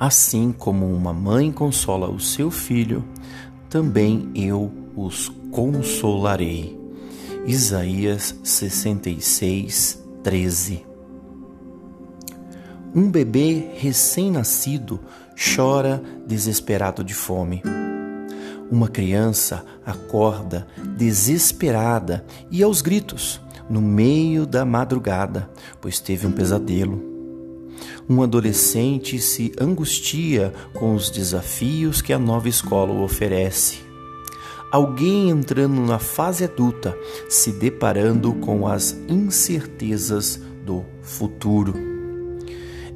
Assim 0.00 0.50
como 0.50 0.86
uma 0.86 1.12
mãe 1.12 1.52
consola 1.52 2.08
o 2.08 2.18
seu 2.18 2.50
filho, 2.50 3.04
também 3.68 4.30
eu 4.34 4.72
os 4.96 5.28
consolarei. 5.50 6.80
Isaías 7.44 8.34
66, 8.42 10.02
13 10.22 10.86
Um 12.94 13.10
bebê 13.10 13.72
recém-nascido 13.74 15.00
chora 15.36 16.02
desesperado 16.26 17.04
de 17.04 17.12
fome. 17.12 17.62
Uma 18.70 18.88
criança 18.88 19.66
acorda 19.84 20.66
desesperada 20.96 22.24
e 22.50 22.62
aos 22.62 22.80
gritos 22.80 23.38
no 23.68 23.82
meio 23.82 24.46
da 24.46 24.64
madrugada, 24.64 25.50
pois 25.78 26.00
teve 26.00 26.26
um 26.26 26.32
pesadelo. 26.32 27.09
Um 28.08 28.22
adolescente 28.22 29.18
se 29.18 29.52
angustia 29.60 30.52
com 30.74 30.94
os 30.94 31.10
desafios 31.10 32.02
que 32.02 32.12
a 32.12 32.18
nova 32.18 32.48
escola 32.48 32.92
oferece. 32.92 33.78
Alguém 34.70 35.30
entrando 35.30 35.80
na 35.80 35.98
fase 35.98 36.44
adulta, 36.44 36.96
se 37.28 37.52
deparando 37.52 38.34
com 38.34 38.66
as 38.66 38.96
incertezas 39.08 40.40
do 40.64 40.84
futuro. 41.02 41.74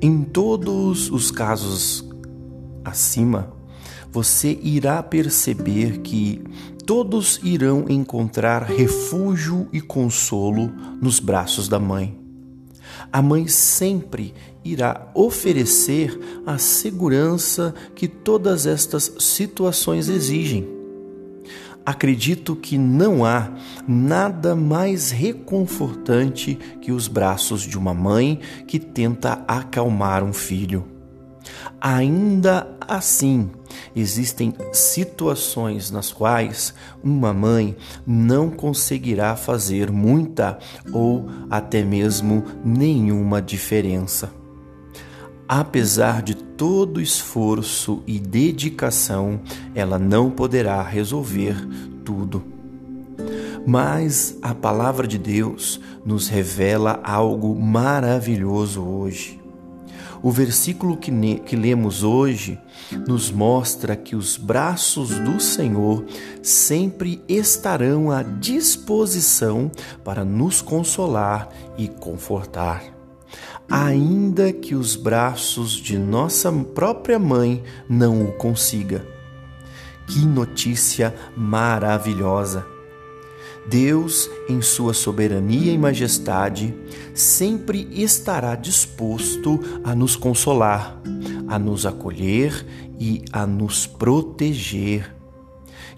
Em 0.00 0.22
todos 0.22 1.10
os 1.10 1.30
casos 1.30 2.06
acima, 2.84 3.52
você 4.10 4.58
irá 4.62 5.02
perceber 5.02 6.00
que 6.00 6.42
todos 6.84 7.40
irão 7.42 7.86
encontrar 7.88 8.64
refúgio 8.64 9.66
e 9.72 9.80
consolo 9.80 10.70
nos 11.00 11.18
braços 11.20 11.68
da 11.68 11.78
mãe. 11.78 12.21
A 13.12 13.20
mãe 13.20 13.46
sempre 13.46 14.34
irá 14.64 15.10
oferecer 15.14 16.18
a 16.46 16.58
segurança 16.58 17.74
que 17.94 18.06
todas 18.06 18.66
estas 18.66 19.14
situações 19.18 20.08
exigem. 20.08 20.68
Acredito 21.84 22.54
que 22.54 22.78
não 22.78 23.24
há 23.24 23.50
nada 23.88 24.54
mais 24.54 25.10
reconfortante 25.10 26.54
que 26.80 26.92
os 26.92 27.08
braços 27.08 27.62
de 27.62 27.76
uma 27.76 27.92
mãe 27.92 28.38
que 28.68 28.78
tenta 28.78 29.42
acalmar 29.48 30.22
um 30.22 30.32
filho. 30.32 30.86
Ainda 31.80 32.76
assim, 32.80 33.50
existem 33.94 34.54
situações 34.72 35.90
nas 35.90 36.12
quais 36.12 36.74
uma 37.02 37.32
mãe 37.32 37.76
não 38.06 38.50
conseguirá 38.50 39.36
fazer 39.36 39.90
muita 39.90 40.58
ou 40.92 41.28
até 41.50 41.82
mesmo 41.82 42.44
nenhuma 42.64 43.42
diferença. 43.42 44.30
Apesar 45.48 46.22
de 46.22 46.34
todo 46.34 47.00
esforço 47.00 48.02
e 48.06 48.18
dedicação, 48.18 49.40
ela 49.74 49.98
não 49.98 50.30
poderá 50.30 50.82
resolver 50.82 51.56
tudo. 52.04 52.42
Mas 53.66 54.38
a 54.40 54.54
palavra 54.54 55.06
de 55.06 55.18
Deus 55.18 55.80
nos 56.06 56.28
revela 56.28 57.00
algo 57.04 57.54
maravilhoso 57.54 58.82
hoje. 58.82 59.41
O 60.22 60.30
versículo 60.30 60.96
que, 60.96 61.10
que 61.40 61.56
lemos 61.56 62.04
hoje 62.04 62.58
nos 63.08 63.30
mostra 63.30 63.96
que 63.96 64.14
os 64.14 64.36
braços 64.36 65.10
do 65.18 65.40
Senhor 65.40 66.04
sempre 66.40 67.20
estarão 67.28 68.10
à 68.10 68.22
disposição 68.22 69.70
para 70.04 70.24
nos 70.24 70.62
consolar 70.62 71.48
e 71.76 71.88
confortar. 71.88 72.84
Ainda 73.68 74.52
que 74.52 74.74
os 74.76 74.94
braços 74.94 75.72
de 75.72 75.98
nossa 75.98 76.52
própria 76.52 77.18
mãe 77.18 77.62
não 77.88 78.24
o 78.24 78.32
consiga. 78.32 79.04
Que 80.06 80.24
notícia 80.24 81.14
maravilhosa! 81.36 82.71
Deus, 83.68 84.28
em 84.48 84.60
sua 84.60 84.92
soberania 84.92 85.72
e 85.72 85.78
majestade, 85.78 86.74
sempre 87.14 87.88
estará 87.92 88.54
disposto 88.54 89.60
a 89.84 89.94
nos 89.94 90.16
consolar, 90.16 91.00
a 91.46 91.58
nos 91.58 91.86
acolher 91.86 92.66
e 92.98 93.22
a 93.32 93.46
nos 93.46 93.86
proteger. 93.86 95.14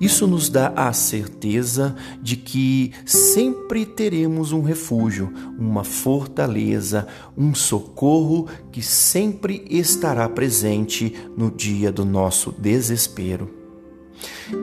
Isso 0.00 0.26
nos 0.26 0.48
dá 0.48 0.72
a 0.74 0.92
certeza 0.92 1.94
de 2.20 2.36
que 2.36 2.92
sempre 3.06 3.86
teremos 3.86 4.52
um 4.52 4.60
refúgio, 4.60 5.32
uma 5.58 5.84
fortaleza, 5.84 7.06
um 7.36 7.54
socorro 7.54 8.48
que 8.72 8.82
sempre 8.82 9.64
estará 9.70 10.28
presente 10.28 11.14
no 11.36 11.50
dia 11.50 11.92
do 11.92 12.04
nosso 12.04 12.52
desespero. 12.52 13.63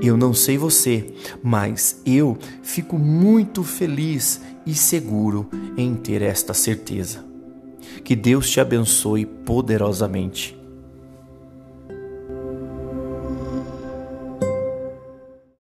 Eu 0.02 0.16
não 0.16 0.34
sei 0.34 0.58
você, 0.58 1.14
mas 1.42 2.02
eu 2.06 2.38
fico 2.62 2.98
muito 2.98 3.64
feliz 3.64 4.42
e 4.66 4.74
seguro 4.74 5.50
em 5.78 5.96
ter 5.96 6.22
esta 6.22 6.54
certeza. 6.54 7.26
Que 8.04 8.16
Deus 8.16 8.50
te 8.50 8.60
abençoe 8.60 9.26
poderosamente. 9.26 10.61